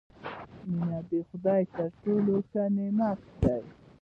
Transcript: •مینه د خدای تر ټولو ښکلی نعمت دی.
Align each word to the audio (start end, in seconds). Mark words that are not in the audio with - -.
•مینه 0.71 0.99
د 1.09 1.11
خدای 1.29 1.61
تر 1.75 1.89
ټولو 2.01 2.33
ښکلی 2.47 2.67
نعمت 2.97 3.19
دی. 3.41 3.59